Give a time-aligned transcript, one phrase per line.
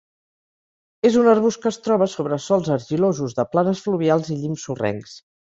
[1.09, 5.19] És un arbust que es troba sobre sòls argilosos de planes fluvials i llims sorrencs.